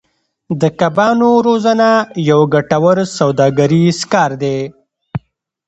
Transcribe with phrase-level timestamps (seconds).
[0.61, 1.89] د کبانو روزنه
[2.29, 4.59] یو ګټور سوداګریز کار دی.